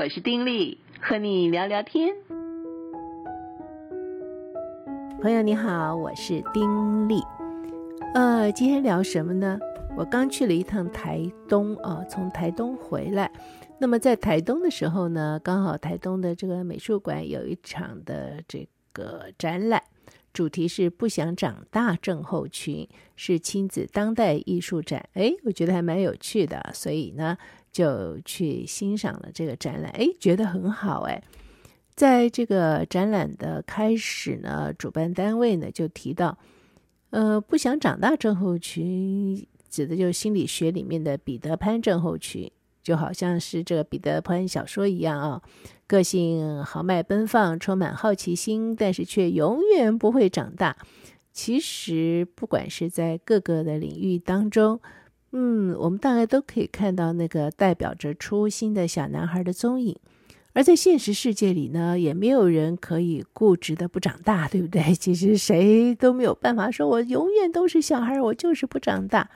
[0.00, 2.14] 我是丁力，和你聊聊天。
[5.20, 7.20] 朋友你好，我是丁力。
[8.14, 9.58] 呃，今天聊什么呢？
[9.98, 13.30] 我刚去了一趟台东啊，从台东回来。
[13.78, 19.82] 那么在台东的时候呢，刚好台东的这个美术馆有一场的这个展览，
[20.32, 25.08] 主题是“不想长大症候群”，是亲子当代艺术展。
[25.14, 27.36] 诶，我觉得还蛮有趣的，所以呢，
[27.72, 29.90] 就去欣赏了这个展览。
[29.92, 31.22] 诶，觉得很好诶。
[31.94, 36.38] 在这个展览的开始呢，主办单位呢就提到，
[37.10, 39.46] 呃，不想长大症候群。
[39.68, 42.50] 指的就是心理学里面的彼得潘症候群，
[42.82, 45.40] 就好像是这个彼得潘小说一样啊，
[45.90, 50.76] 个性豪迈奔放，充满好奇心，但是却永远不会长大。
[51.32, 54.80] 其实，不管是在各个的领域当中，
[55.32, 59.96] 嗯，我们大概都可以看到那个代表着初心的小男孩的踪影。
[60.52, 64.80] 而在现实世界里呢，也没有人可以固执的不长大，对不对？
[64.94, 69.28] 其实谁都没有办法说，我永远都是小孩，我就是不长大。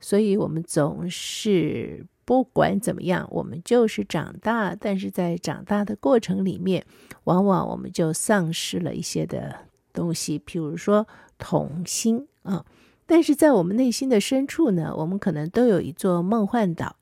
[0.00, 4.74] 所以，我们总是不管怎么样，我们就是长大。
[4.74, 6.84] 但是在长大的过程里面，
[7.24, 9.56] 往往我们就丧失了一些的
[9.92, 11.06] 东西，譬如说
[11.38, 12.64] 童心啊。
[13.06, 16.96] 但是在我们内心的深处呢，我们可能都有一座梦幻岛。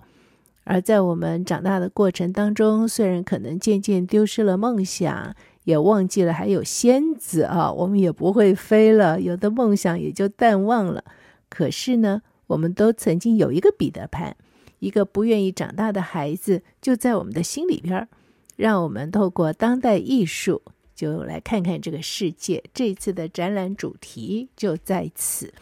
[0.64, 11.04] 而在我们长大的过程当中，虽然可能渐渐丢失了梦想，也忘记了还有仙子啊，我们也不会飞了，有的梦想也就淡忘了。
[11.48, 14.36] 可是呢，我们都曾经有一个彼得潘，
[14.80, 18.08] 一个不愿意长大的孩子，就在我们的心里边。
[18.56, 20.60] 让我们透过当代艺术，
[20.94, 22.62] 就来看看这个世界。
[22.74, 25.54] 这次的展览主题就在此。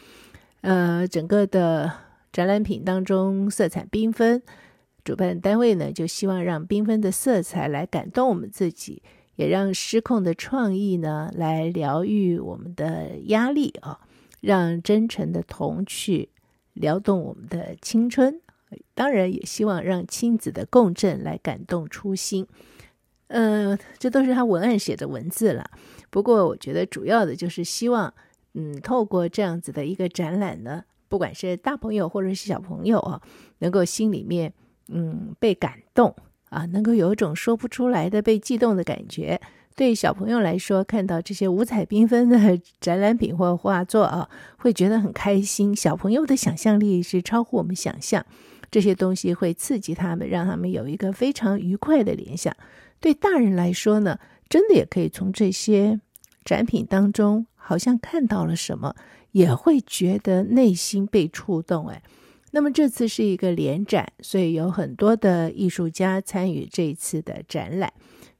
[0.62, 1.92] 呃，整个的
[2.32, 4.42] 展览品当中色彩缤纷，
[5.04, 9.00] 主办单位呢就希望让缤纷的色彩来感动我们自己，
[9.36, 14.00] 也让失控的创意呢来疗愈我们的压力啊，
[14.40, 16.30] 让真诚的童趣。
[16.72, 18.40] 撩动我们的青春，
[18.94, 22.46] 当然也希望让亲子的共振来感动初心。
[23.28, 25.70] 呃，这都是他文案写的文字了。
[26.10, 28.12] 不过，我觉得主要的就是希望，
[28.54, 33.20] 嗯，透过这样子的一个展览呢，不管是大朋友或者是小朋友啊，
[33.58, 34.54] 能够心里面
[34.88, 36.16] 嗯被感动
[36.48, 39.38] 啊，能够有一种说不出来的被悸动的感觉。
[39.76, 45.76] 对小朋友来说，看到这些五彩缤纷的展览品或画作啊，会觉得很开心。
[45.76, 48.24] 小朋友的想象力是超乎我们想象，
[48.70, 52.54] 这些东西会刺激他们，让他们有一个非常愉快的联想。
[53.00, 54.18] 对大人来说呢，
[54.48, 56.00] 真的也可以从这些
[56.44, 58.94] 展品当中，好像看到了什么，
[59.32, 61.88] 也会觉得内心被触动。
[61.88, 62.02] 哎，
[62.50, 67.92] 那么这次是一个联展，所以有很多的艺术家参与这一次的展览，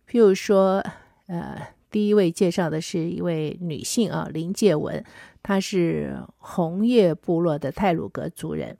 [0.08, 0.84] 譬如说。
[1.28, 5.04] 呃，第一位介绍的是一位女性啊，林介文，
[5.42, 8.78] 她是红叶部落的泰鲁格族人。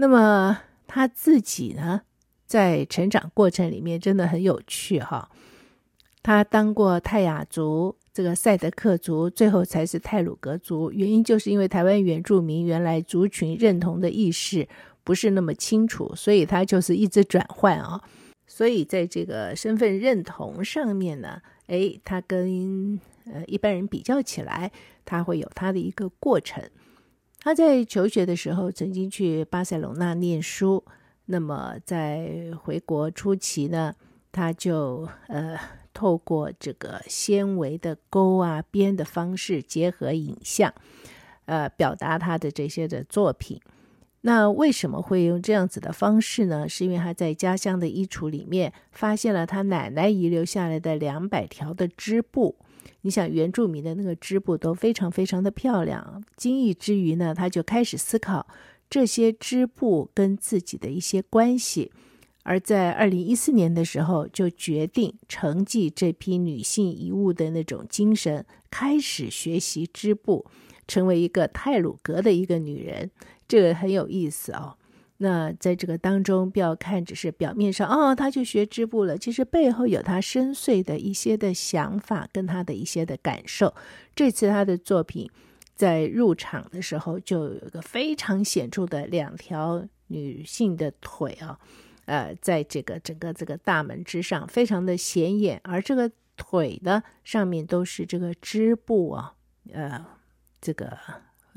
[0.00, 2.02] 那么他自己呢，
[2.46, 5.28] 在成长过程里面真的很有趣哈。
[6.22, 10.92] 他当过泰雅族、这个赛德克族，最后才是泰鲁格族。
[10.92, 14.68] 原因就是因为台湾原住民原来族群认同的意识
[15.02, 18.00] 不是那么清楚，所以他就是一直转换啊。
[18.46, 24.70] 所以，在这个身份认同上面呢，诶，他跟呃一般人比较起来，
[25.04, 26.62] 他会有他的一个过程。
[27.48, 30.84] 他在求学的时候，曾经去巴塞隆纳念书。
[31.24, 32.30] 那么，在
[32.62, 33.94] 回国初期呢，
[34.30, 35.58] 他就呃
[35.94, 40.74] 透过这个纤维的勾啊编的方式，结合影像，
[41.46, 43.58] 呃，表达他的这些的作品。
[44.20, 46.68] 那为什么会用这样子的方式呢？
[46.68, 52.56] 是因为他在家乡的衣橱里面发现了他奶奶遗留下来的两百条的织布。
[53.02, 56.22] 你想，原住民的那个织布都非常非常的漂亮。
[56.36, 58.46] 惊异之余呢，他就开始思考
[58.88, 61.92] 这些织布跟自己的一些关系。
[62.44, 70.46] 而在二零一四年的时候，就决定承继这批女性遗物的那种精神，开始学习织布，
[70.86, 73.10] 成为一个泰鲁格的一个女人。
[73.46, 74.77] 这个很有意思哦。
[75.20, 83.74] 那在这个当中，不要看只是表面上哦，他就学织布了，其实背后有他深邃的一些的想法跟他的一些的感受。
[84.14, 85.28] 这次他的作品
[85.74, 91.58] 在入场的时候，就有一个非常显著的两条女性的腿啊，
[92.04, 95.60] 呃，在这个整个这个大门之上，非常的显眼。
[95.64, 99.34] 而这个腿呢，上面都是这个织布啊，
[99.72, 100.06] 呃，
[100.60, 100.96] 这个。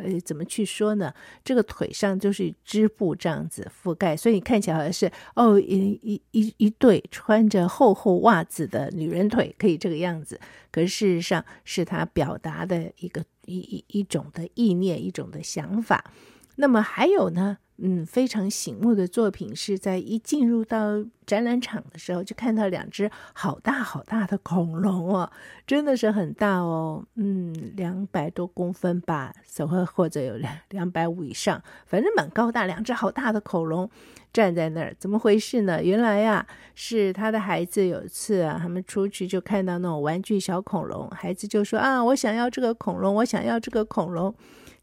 [0.03, 1.13] 呃，怎么去说呢？
[1.43, 10.39] 这个腿上就是织布这样子覆盖，所以你看起来好像是哦，一一一一对穿着厚厚袜子的女人腿，可以这个样子。
[10.71, 16.11] 可是事实上是他表达的一个一一一种的意念，一种的想法。
[16.55, 17.57] 那么还有呢？
[17.83, 25.31] 嗯，非常醒目的作品是在一进入到展览场的时候，就看到两只好大好大的恐龙哦，
[25.65, 29.33] 真的是很大哦，嗯，两百多公分吧，
[29.67, 33.89] 或或者有两两百五以上，反正蛮高大，两只好大的恐龙
[34.31, 35.83] 站在那儿，怎么回事呢？
[35.83, 36.45] 原来呀，
[36.75, 44.33] 是他的孩子有一次啊，他们出去就看到那种玩具小恐龙，孩子就说啊，我想要这个恐龙，我想要这个恐龙。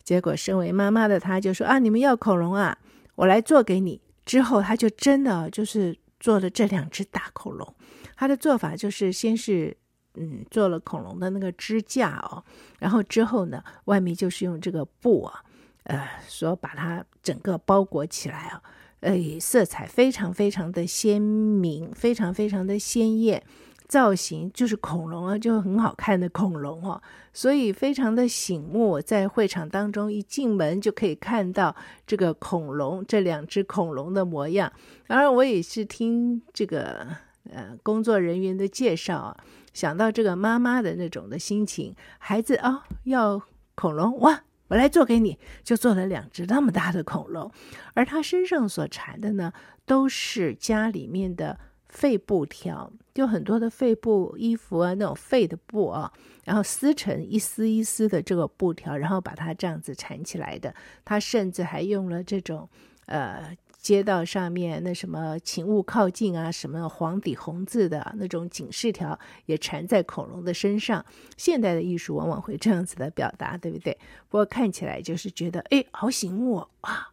[0.02, 2.74] 结果，身为妈妈的她就说：“啊，你们要恐龙啊，
[3.18, 7.74] 我来做给你。”之后，他就真的就是做了这两只大恐龙。
[8.14, 9.74] 他的做法就是先是
[10.14, 12.44] 嗯做了恐龙的那个支架哦，
[12.78, 15.42] 然后之后呢，外面就是用这个布啊，
[15.84, 18.62] 呃，说把它整个包裹起来啊，
[19.00, 23.42] 呃，色彩非常非常的鲜明，非常非常的鲜艳。
[23.88, 27.02] 造型就是恐龙啊，就很好看的恐龙哦，
[27.32, 29.00] 所以非常的醒目。
[29.00, 31.74] 在会场当中一进门就可以看到
[32.06, 34.70] 这个恐龙，这两只恐龙的模样。
[35.06, 37.08] 当然，我也是听这个
[37.50, 39.36] 呃工作人员的介绍啊，
[39.72, 43.40] 想到这个妈妈的那种的心情，孩子啊、要
[43.74, 47.50] 恐龙哇，我来做给你，就做了两只那么大的恐龙。
[47.94, 49.50] 而他身上所缠的呢，
[49.86, 51.58] 都是家里面的。
[51.88, 56.12] 废布条，就很多的废布衣服啊，那种废的布啊，
[56.44, 60.74] 然后撕成一丝一丝的这个布条，然后把它这样子缠起来的。
[61.04, 62.68] 他甚至还用了这种
[63.06, 71.02] 呃街道上面那什么“请勿靠近”啊，什么黄底红字的那种警示条，也缠在恐龙的身上。
[71.38, 73.96] 现代的艺术往往会这样子的表达，对不对？
[74.28, 77.08] 不过看起来就是觉得，哎，好醒目啊！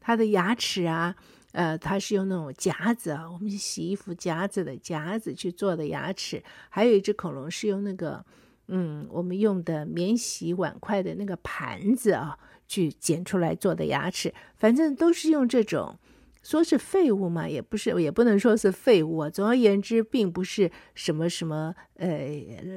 [0.00, 1.16] 他的牙齿啊。
[1.52, 6.42] 呃，它是用那种夹子啊，我们洗衣服夹子的夹子去做的牙齿。
[6.68, 8.24] 还有一只恐龙是用那个，
[8.68, 12.38] 嗯，我们用的免洗碗筷的那个盘子啊，
[12.68, 14.32] 去剪出来做的牙齿。
[14.56, 15.98] 反正都是用这种，
[16.40, 19.28] 说是废物嘛，也不是，也不能说是废物啊。
[19.28, 22.28] 总而言之，并不是什么什么呃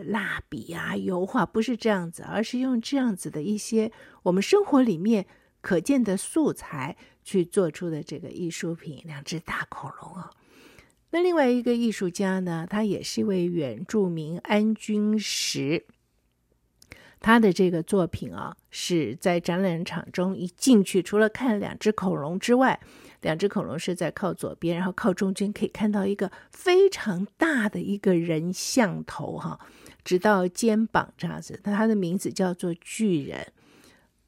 [0.07, 3.91] 蜡笔啊、油画，不是这样子，而是用这样子的一些
[4.23, 5.27] 我们生活里面
[5.61, 6.97] 可见的素材。
[7.23, 10.31] 去做出的这个艺术品，两只大恐龙啊。
[11.11, 15.85] 那另外一个艺术家呢，他也是一位原住民安君石。
[17.19, 22.77] 他的这个作品啊，是在展览场中一进去，除了看两只恐龙之外，
[23.21, 29.57] 两只恐龙是在靠左边，然后靠中间可以看到一个非常大的一个人像头哈，
[30.03, 31.57] 直到肩膀这样子。
[31.63, 33.53] 那他的名字叫做巨人，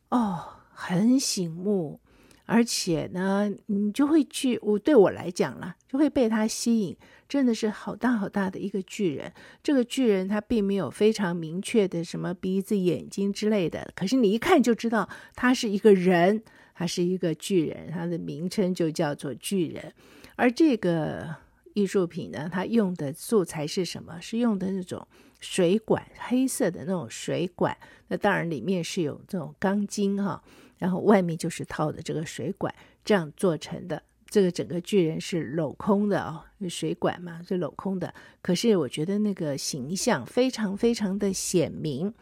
[0.07, 1.99] 哦，很醒目。
[2.45, 6.95] 而且呢，你就会去，我对我来讲啦，就会被他吸引。
[7.27, 9.33] 真的是好大好大的一个巨人。
[9.63, 16.43] 这个巨人他并没有非常明确的什么鼻子、眼睛之类的，可是你一看就知道他是一个人，
[16.75, 19.91] 他是一个巨人，他的名称就叫做巨人。
[20.35, 21.35] 而这个
[21.73, 24.19] 艺术品呢，它用的素材是什么？
[24.21, 25.07] 是用的那种
[25.39, 27.75] 水管，黑色的那种水管。
[28.09, 30.43] 那当然里面是有这种钢筋哈。
[30.77, 32.73] 然后外面就是套的这个水管，
[33.03, 34.01] 这样做成的。
[34.27, 38.13] 这个整个巨人是镂空的哦，水管嘛是镂空的。
[38.41, 42.13] 可是我觉得那个形象非常非常的显明。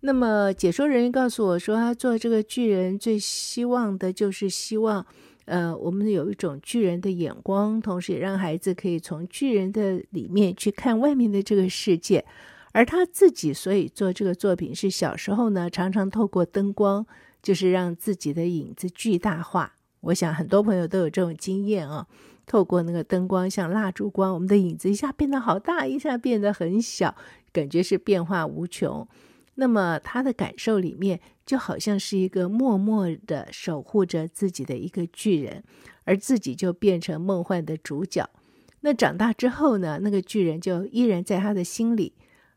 [0.00, 5.06] 那么解说人员告诉我说，他做这个巨人最希望的就是希望，
[5.44, 12.24] 呃，我们有一种巨人的眼光，同时也让孩子可以从巨人的里面去看外面的这个世界。
[12.72, 17.06] 而他自己所以做这个作品是小时候呢，常常透过灯光。
[17.46, 22.04] 就是让自己的影子巨大化，我想很多朋友都有这种经验啊。
[22.44, 27.14] 透过那个灯光，像蜡烛光，我们的影子一下变得好大，一下变得很小，
[27.52, 29.06] 感觉是变化无穷。
[29.54, 35.62] 那么他的感受里面，就好像是一个默默的守护着自己的一个巨人，
[36.02, 38.28] 而自己就变成梦幻的主角。
[38.80, 42.14] 那长大之后呢，那个巨人就依然在他的心里。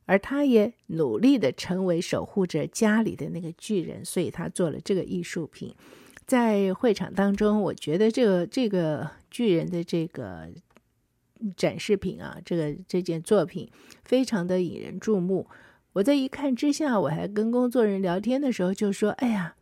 [0.09, 5.71] 而他也努力的成为守护着家里的那个巨人，所以他做了这个艺术品。
[6.25, 10.49] 在会场当中，我觉得这个这个巨人的这个
[11.55, 13.69] 展示品啊，这个这件作品
[14.03, 15.45] 非常的引人注目。
[15.93, 19.53] 我在一看之下，我还跟工作人员聊天的时候就说：“哎呀。”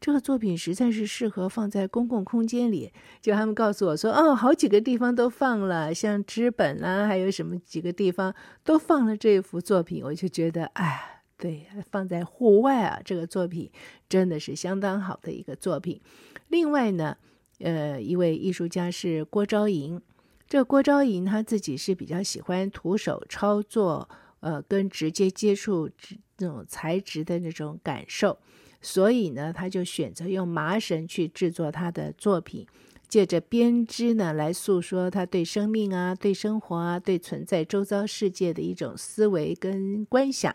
[0.00, 2.92] 这个作品实在是适合放在公共空间里。
[3.20, 10.02] 就他们告诉我说，哦，好几个地方都放了，像知本啦，还有什么几个地方都放了这幅作品。
[10.04, 13.70] 我就觉得，哎，对，放在户外啊，这个作品
[14.08, 16.00] 真的是相当好的一个作品。
[16.48, 17.16] 另外呢，
[17.58, 20.00] 呃，一位艺术家是郭昭莹，
[20.48, 24.08] 这郭昭莹他自己是比较喜欢徒手操作，
[24.40, 25.90] 呃，跟直接接触
[26.36, 28.38] 这种材质的那种感受，
[28.80, 32.66] 所以呢，他就选择用麻绳去制作他的作品。
[33.08, 40.54] 借着编织呢，来诉说他对生命啊、对生活啊、对存在周遭世界的一种思维跟观想，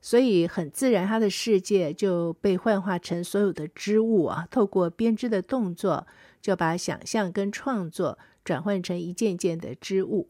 [0.00, 4.48] 所以很自然，他的世界就被幻化成所有的织物啊。
[4.50, 6.06] 透过编织的动作，
[6.40, 10.28] 就把想象跟创作转换成一件件的织物。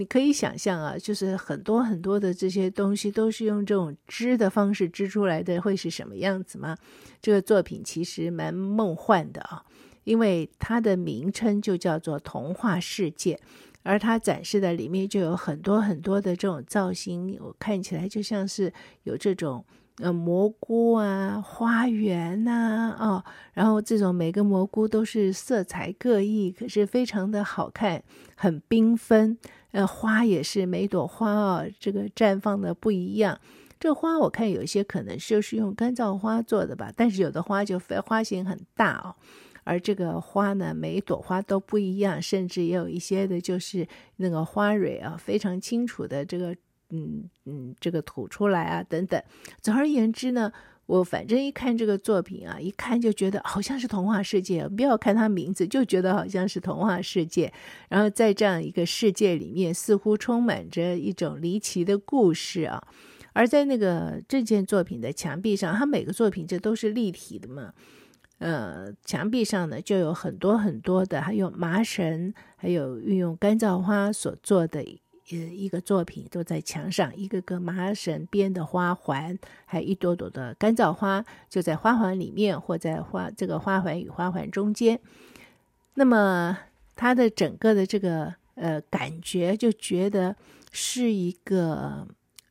[0.00, 6.74] 你可以想象啊，就是很多很多的这些东西都是用这种织的方式织出来的，会是什么样子吗？
[7.20, 9.62] 这个作品其实蛮梦幻的啊。
[10.04, 13.38] 因为它的名称就叫做童话世界，
[13.82, 19.62] 而它展示的里面就有很多很多的这种造型，我看起来就像是有这种
[20.00, 28.02] 呃蘑菇啊、花园呐啊、哦，然后这种每个蘑菇都是色彩各异，可是非常的好看，
[28.34, 29.38] 很缤纷。
[29.72, 33.38] 呃，花也是每朵花啊、哦，这个绽放的不一样。
[33.78, 39.14] 这花我看有些可能就是用干燥花做的吧，但是有的花就花型很大哦。
[39.62, 46.56] 而这个花呢，每一朵花都不一样，甚至也有一些的，就是那个花蕊啊，非常清楚的这个，
[46.90, 49.22] 嗯嗯，这个吐出来啊，等等。
[49.60, 50.52] 总而言之呢，
[50.86, 54.68] 我反正一看这个作品啊，一看就觉得好像是童话世界。
[54.68, 57.52] 不要看它名字，就觉得好像是童话世界。
[57.88, 62.82] 然后在这样一个世界里面，似乎充满着一种离奇的故事啊。
[63.32, 67.72] 而在那个这件作品的墙壁上，它每个作品这都是立体的嘛。
[68.38, 74.82] 呃，墙壁上呢就有很多很多的，还有麻绳，还有运用干燥花所做的
[75.32, 85.00] 呃一个作品，都在墙上，一个个麻绳编的花环，还一朵朵的干燥花，就在花环里面或在花这个花环与花环中间。
[85.94, 86.58] 那么
[86.96, 90.36] 它的整个的这个呃感觉，就觉得
[90.72, 92.06] 是一个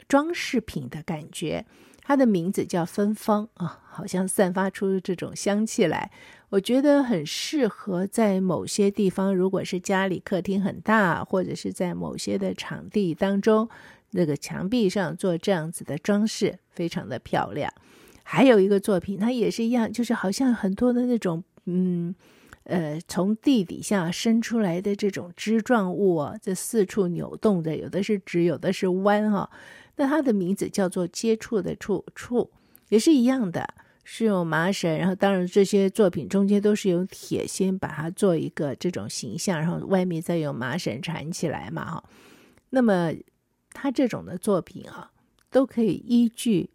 [0.08, 1.66] 装饰品的感觉。
[2.10, 6.10] 它的名字叫芬芳啊，好像散发出这种香气来。
[6.50, 13.70] 我觉得很适合在某些地方，如果是家里客厅很大，或者是在某些的场地当中，
[14.10, 17.72] 那个墙壁上做这样子的装饰，非常的漂亮。
[18.24, 22.16] 还有一个作品，它也是一样，就是好像很多的那种，嗯，
[22.70, 29.50] 呃，从地底下伸出来的这种枝状物啊，这四处扭动的，有的是直，有的是弯哈。
[29.96, 32.52] 那它的名字叫做接触的触触，
[32.90, 33.68] 也是一样的，
[34.04, 42.04] 是用麻绳，然后当然这些作品中间都是用铁线把它做一个这种形象，然后外面再用麻绳缠起来嘛哈。
[42.70, 43.12] 那么
[43.74, 45.12] 它这种的作品啊，
[45.50, 46.70] 都可以依据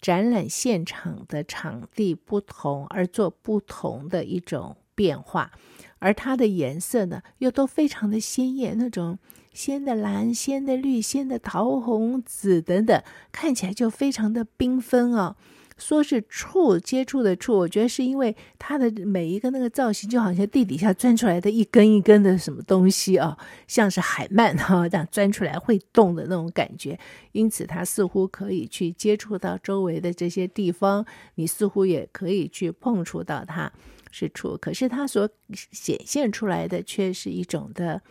[0.00, 5.52] 展览现场的场地不同而做不同的一种变化，
[6.00, 9.18] 而它的颜色呢又都非常的鲜艳，那种。
[9.54, 13.02] 鲜的蓝、鲜的绿、鲜的桃红紫等等，
[13.32, 15.34] 看起来就非常的缤纷哦。
[15.76, 23.36] 说是触接触的触，我觉得是因为它的每一个那个造型，就好像地底下钻出来的一根一根的什么东西啊、
[23.66, 26.96] 像是海鳗哈、这样钻出来会动的那种感觉。
[27.32, 33.72] 因此，它似乎可以去接触到周围的这些地方，你似乎也可以去碰触到它
[34.10, 38.02] 是处，可是它所显现出来的却是一种的。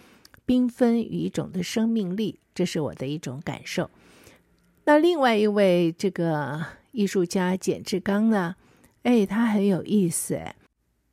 [0.46, 3.89] 缤纷与一种的生命力，这是我的一种感受。
[4.86, 8.56] 那另外一位这个艺术家简志刚呢，
[9.04, 10.56] 哎，他很有意思哎，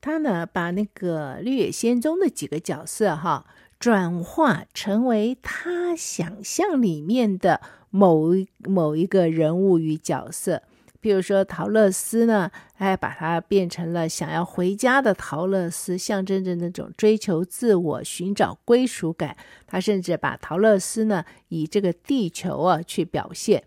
[0.01, 3.45] 他呢把那个《绿野仙踪》的几个角色哈，
[3.81, 7.61] 转化成为他想象里面的
[7.91, 10.63] 某某一个人物与角色。
[11.05, 19.37] 比如说陶乐斯呢，哎，把它变成了想要回家的陶乐斯，象征着那种追求自我、寻找归属感。
[19.67, 23.63] 他甚至把陶乐斯呢，以这个地球啊去表现。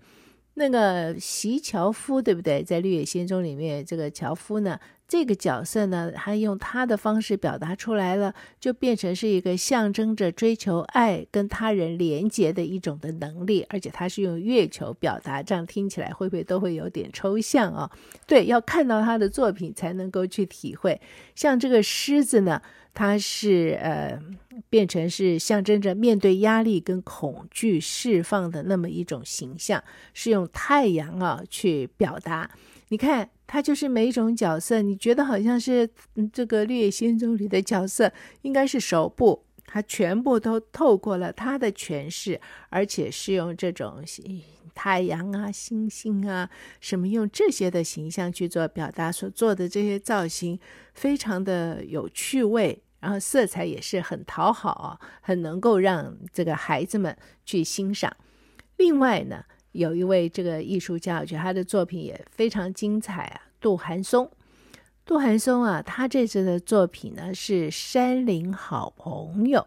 [0.56, 2.63] 那个席乔夫，对不对？
[2.63, 4.79] 在《绿野仙踪》里面，这个樵夫呢？
[5.07, 17.89] 这个角色呢，他用他的方式表达出来了，就变成是一个象征着追求爱跟他人连结的一种的能力，而且他是用月球表达，这样听起来会不会都会有点抽象啊？
[18.25, 20.99] 对，要看到他的作品才能够去体会。
[21.35, 22.61] 像这个狮子呢，
[22.93, 24.19] 它是呃，
[24.69, 29.81] 变成是象征着面对压力跟恐惧释放的那么一种形象，
[30.13, 32.51] 是用太阳啊去表达。
[32.89, 33.29] 你看。
[33.50, 35.89] 他就是每一种角色，你觉得好像是
[36.34, 44.03] 这个《绿野仙踪》里的角色，应该是手部，他全部都透过了他的诠释，而且是用这种
[44.75, 46.50] 太阳啊、星星啊
[46.82, 50.60] 什么用这些的形象去做表达，所做的这些造型
[50.94, 58.13] 非常的有趣味，然后色彩也是很讨好，很能够让这个孩子们去欣赏。
[58.75, 59.46] 另外呢，
[59.77, 64.29] 有一位这个艺术家，我觉得他的作品也非常精彩啊，杜寒松。
[65.05, 69.60] 杜寒松啊，他这次的作品呢是《山林好朋友》，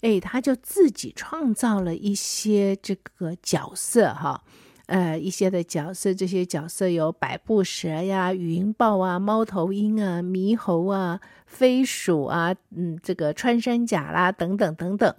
[0.00, 4.42] 哎，他就自己创造了一些这个角色哈，
[4.86, 15.14] 呃，一些的角色，这些角色有百步蛇呀、云豹啊、猫头鹰啊、猕猴啊、飞鼠啊，嗯，这个穿山甲啦等等等等。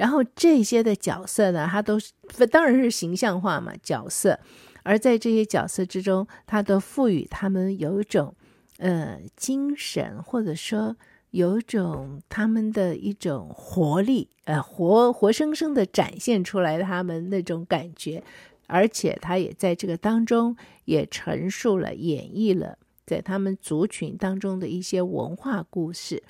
[0.00, 2.12] 然后这些的角色呢，他都是
[2.50, 4.40] 当然是形象化嘛，角色，
[4.82, 8.34] 而在这些角色之中，他都赋予他们有一种。
[8.82, 10.96] 呃，精神或者说
[11.32, 18.24] 有一种他们的一种活力，呃，活活生生的展现出来他们那种感觉，
[18.68, 26.22] 而且他也在这个当中也陈述了、演绎了在他们族群当中的一些文化故事。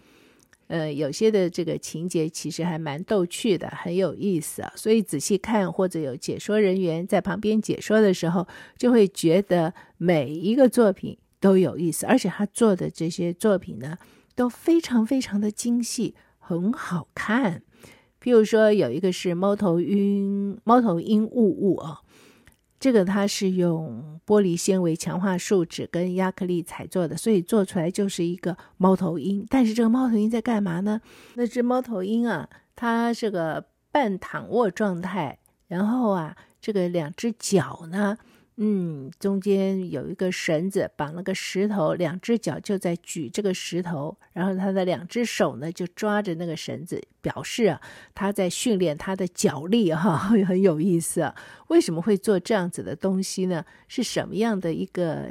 [0.71, 4.73] 呃，有些的这个情节其实还蛮逗趣的，很有意思啊。
[4.75, 8.47] 所以仔细看或者有解说人员在旁边解说的时候，
[8.79, 11.19] 就会觉得每一个作品。
[11.43, 13.97] 都有意思，而且他做的这些作品呢，
[14.35, 17.63] 都非常非常的精细，很好看。
[18.23, 22.01] 譬如说，有一个是猫头鹰，猫头鹰雾雾啊，
[22.81, 29.47] 这个它是用玻璃纤维强化树脂跟亚克力彩做的，所以做出来就是一个猫头鹰。
[29.51, 30.99] 但是这个猫头鹰在干嘛呢？
[31.35, 38.17] 那只猫头鹰啊，它是个半躺卧状态，然后啊，这个两只脚呢。
[38.63, 47.81] 嗯，中间有一个绳子绑了个石头，两只脚就在举这个石头，然后他的两只手呢就抓着那个绳子，表示啊
[48.15, 51.35] 他在训练他的脚力 哈，很有意思啊。
[51.69, 53.65] 为什么会做这样子的东西呢？
[53.89, 55.31] 是什么样的一个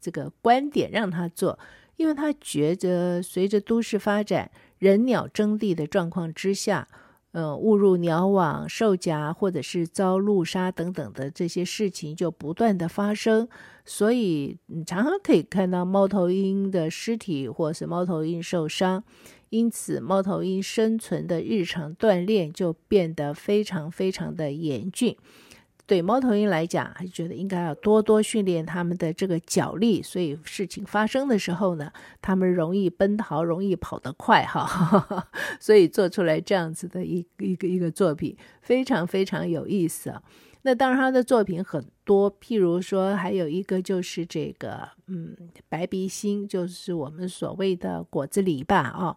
[0.00, 1.58] 这个观点让他做？
[1.96, 6.86] 因为他觉得随着都市发展，人鸟争地的状况之下。
[7.32, 13.48] 呃，误入鸟网、受夹，或者是遭路杀等等的这些事情就不断的发生，
[13.84, 19.04] 所以你常常可以看到猫头鹰的尸体，或是猫头鹰受伤，
[19.50, 25.16] 因此猫头鹰生存的日常锻炼就变得非常非常的严峻。
[25.88, 35.26] 对猫头鹰来讲，还觉得应该要多多训练他们的这个脚力，所以事情发生的时候呢，他们容易奔逃，容易跑得快哈，
[35.58, 40.22] 所以做出来这样子的一个一个一个作品，非常非常有意思啊。
[40.60, 45.34] 那当然，他的作品很多，譬如说，还有一个就是这个，嗯，
[45.70, 49.16] 白鼻心，就是我们所谓的果子狸吧啊，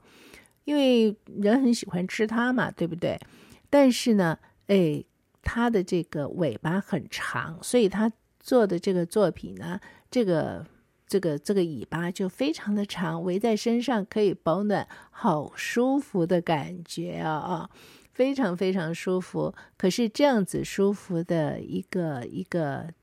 [0.64, 3.20] 因为人很喜欢吃它嘛，对不对？
[3.70, 5.04] 但是呢，哎。
[5.42, 10.66] 它的这个尾巴很长，所以他做的这个作品呢，这个
[11.08, 17.70] 这个这个尾巴就非常的长，围在身上可以保暖，好舒服的感觉啊啊，
[18.14, 19.54] 非常非常舒服。
[19.78, 22.94] 可是这样子舒服的一个一个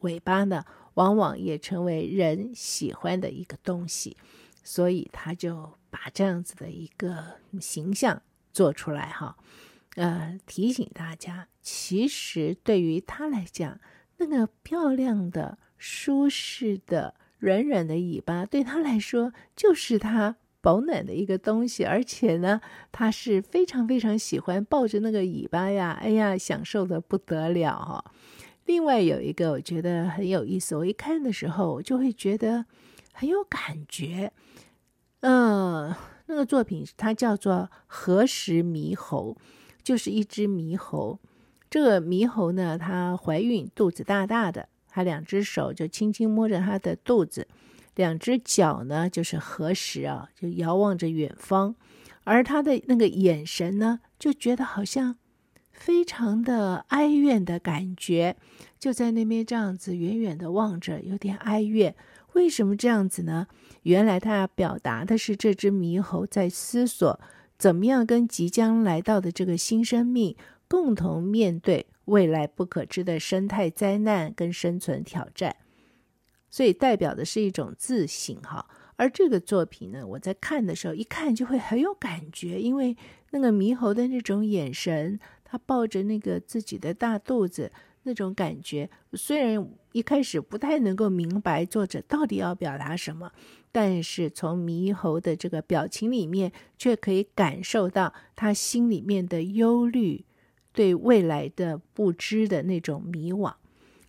[0.00, 4.16] 尾巴呢，往往也成为人喜欢的一个东西，
[4.62, 8.22] 所以他就把这样子的一个形象
[8.52, 9.36] 做出来哈。
[9.96, 13.78] 呃，提醒大家，其实对于他来讲，
[14.16, 21.84] 那个漂亮的、舒适的、软软的尾巴，对他来说就是他保暖的一个东西。
[21.84, 28.02] 而且呢，他是非常非常喜欢抱着那个尾巴呀，哎呀，享受得不得了哈。
[28.64, 32.64] 另外有一个我觉得很有意思，我一看的时候，我就会觉得
[33.12, 34.32] 很有感觉。
[35.20, 35.94] 嗯、
[36.28, 37.54] 那个作品它叫做
[37.86, 39.36] 《何时猕猴》。
[39.80, 41.18] 就是一只猕猴，
[41.70, 47.46] 这个猕猴呢，它怀孕，肚子大大的，它两只手就轻轻摸着它的肚子，
[47.94, 51.74] 两只脚呢就是合十啊，就遥望着远方，
[52.24, 55.16] 而它的那个眼神呢，就觉得好像
[55.72, 58.36] 非常的哀怨的感觉，
[58.78, 61.94] 就在那边这样子远远的望着，有点哀怨。
[62.34, 63.46] 为什么这样子呢？
[63.82, 67.20] 原来它表达的是这只猕猴在思索。
[67.58, 70.36] 怎么样跟即将来到的这个新生命
[70.68, 75.56] 共同面对未来不可知的生态灾难跟生存挑战？
[76.50, 78.68] 所以代表的是一种自省哈。
[78.96, 82.96] 而这个作品呢，我在看的时候一看就会很有感觉，因为
[83.30, 87.70] 那个猕猴的那种眼神，他抱着那个自己的大肚子，
[88.02, 88.90] 那种感觉。
[89.12, 93.30] 虽然一开始不太能够明白作者到底要表达什么，
[93.70, 100.24] 但是从猕猴的这个表情里面，却可以感受到他心里面的忧虑，
[100.78, 103.52] 对未来的不知的那种迷惘。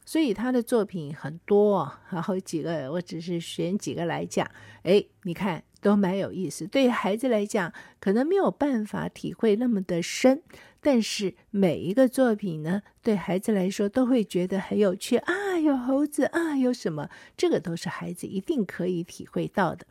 [0.06, 4.48] 所以他的作品很多，然后几个，我只是选几个来讲。
[4.84, 6.68] 哎，你看都蛮有意思。
[6.68, 10.44] 对孩子来讲，可能没有办法体会那么的深，
[10.80, 19.88] 但是每一个作品呢，对孩子来说都会觉得很有趣啊，有猴子啊，有什么，这个都是孩子一定可以体会到的。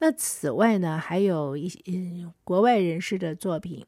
[0.00, 1.80] 那此外呢，还有一些
[2.44, 3.86] 国外人士的作品。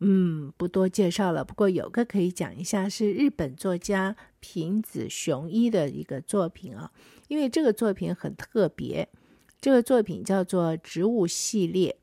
[0.00, 1.44] 嗯，不多介绍了。
[1.44, 6.92] 不过有个可以讲一下，是日本作家平子雄一的一个作品啊。
[7.28, 9.08] 因为这个作品很特别，
[9.60, 11.96] 这个作品叫做《植物系列》。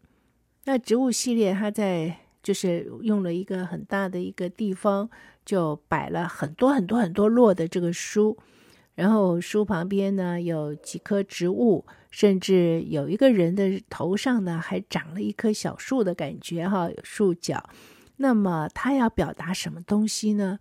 [0.66, 5.10] 那《植物系列》它在就是用了一个很大的一个地方，
[5.46, 8.38] 就摆了很多很多很多摞的这个书。
[8.96, 17.68] 然后书旁边呢，有几棵植物，甚至有一个人的头上呢还长了一棵小树的感觉哈，有树角。
[18.18, 20.60] 那么他要表达什么东西呢？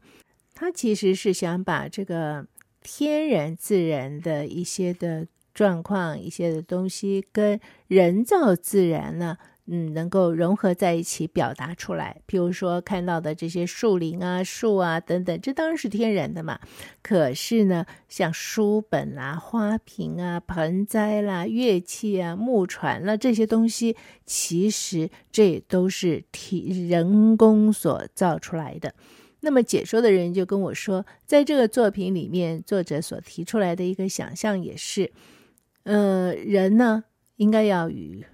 [0.55, 2.47] 他其实是想把这个
[2.83, 9.37] 天然自然的一些的状况、一些的东西跟人造自然呢。
[9.67, 12.21] 嗯，能够融合在一起表达出来。
[12.27, 16.59] 比如说看到的这些树林啊、树啊等等，这当然是天然的嘛。
[17.01, 23.97] 可是呢，像书本啦、啊、花瓶啊、盆栽啦、乐器啊、木船啦这些东西，
[24.27, 28.95] 其实这都是体人工所造出来的。
[29.45, 35.13] 那么解说的人就跟我说，在这个作品里面，作者所提出来的一个想象也是，
[35.85, 37.05] 呃，人呢
[37.37, 38.25] 应该要与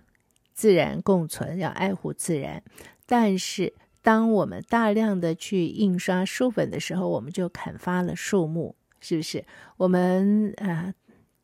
[0.58, 2.64] 自然共存，要爱护自然。
[3.06, 9.44] 但是，当我们大量的去印刷书本的时候，我们就砍伐了树木，是不是？
[9.76, 10.94] 我们啊、呃，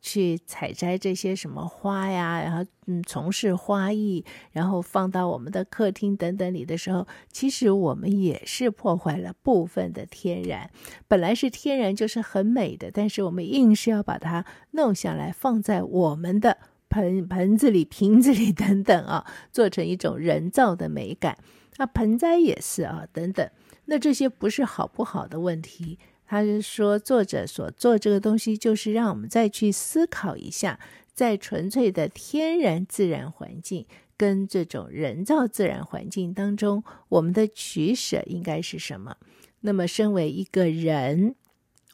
[0.01, 10.69] 去采摘这些什么花呀，然后嗯，从事花艺，然后放到我们的客厅等等里的时候，其实我们也是破坏了部分的天然。
[11.07, 16.57] 本来是天然就是很美的，但是我们硬是要把它弄下来，放在我们的。
[16.95, 21.37] 盆盆子里、瓶子里等等啊，做成一种人造的美感。
[21.75, 23.49] 那盆栽也是啊，等等。
[23.87, 25.99] 那这些不是好不好的问题。
[26.25, 30.79] 他是说，作者所做这个东西，就是让我们再去思考一下，
[31.13, 39.17] 在纯粹的天然自然环境跟这种人造自然环境当中，我们的取舍应该是什么？
[39.59, 41.35] 那么，身为一个人，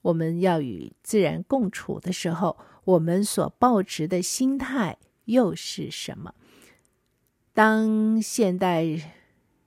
[0.04, 2.56] 我们要与自然共处的时候。
[2.84, 6.34] 我们所抱持的心态又是什么？
[7.54, 8.86] 当现代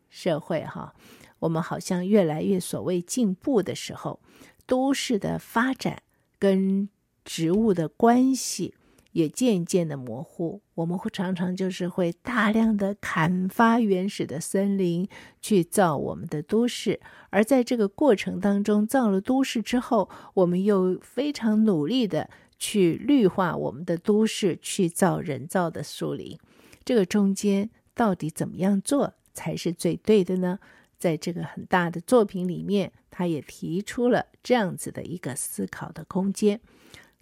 [0.09, 0.95] 社会哈，
[1.41, 4.21] 我们好像越来越所谓进步的时候，
[4.67, 6.03] 都市的发展
[6.39, 6.89] 跟
[7.25, 8.75] 植物的关系
[9.13, 10.63] 也渐渐的模糊。
[10.75, 15.09] 我们会常常就是会大量的砍伐原始的森林，
[15.41, 17.01] 去造我们的都市。
[17.31, 22.29] 而在这个过程当中，造了都市之后，我们又非常努力的。
[22.59, 26.39] 去绿化我们的都市，去造人造的树林，
[26.85, 30.59] 这个中间到底怎么样做才是最对的呢？
[30.97, 36.61] 在这个很大的作品里面，他也提出了这样子的一个思考的空间。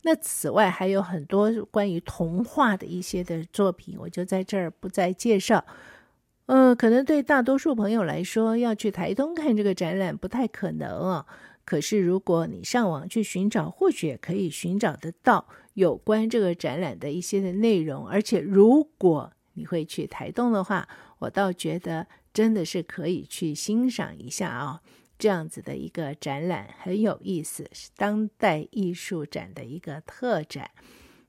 [0.03, 5.65] 那此外还有很多关于童话的一些的作品，我就在这儿不再介绍。
[6.47, 11.27] 呃，可能对大多数朋友来说，要去台东看这个展览不太可能啊。
[11.73, 18.07] 可是，如果你上网去寻找，或许也可以寻找得到有关这个展览的一些的内容。
[18.07, 20.87] 而且，如果你会去台东的话，
[21.21, 24.81] 我倒觉得真的是可以去欣赏一下啊、哦，
[25.19, 30.71] 这样子的一个展览很有意思，是当代艺术展的一个特展。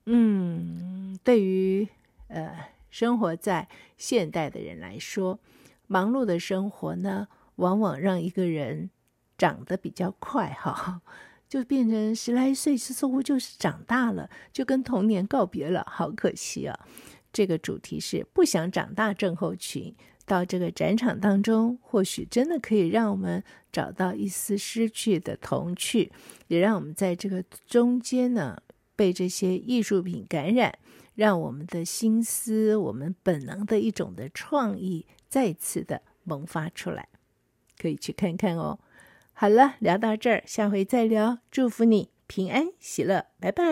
[0.04, 1.88] 嗯，对于
[2.28, 5.40] 呃生活在现代的人来说，
[5.86, 8.90] 忙碌的生活呢，往往让一个人。
[9.36, 11.02] 长得比较快哈，
[11.48, 16.78] 就变成十来岁，似乎就是长大了，就跟童年告别了，好可惜啊！
[17.32, 19.94] 这个主题是不想长大症候群。
[20.26, 26.10] 到这个展场当中，或许真的可以让我们找到一丝失去的童趣，
[26.46, 28.62] 也让我们在这个中间呢，
[28.96, 30.78] 被这些艺术品感染，
[31.14, 37.06] 让我们的心思、我们本能的一种的创意再次的萌发出来，
[37.76, 38.78] 可以去看看哦。
[39.34, 41.38] 好了，聊到这儿，下回再聊。
[41.50, 43.64] 祝福你平安喜乐，拜拜。